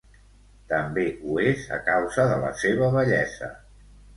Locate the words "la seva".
2.47-2.91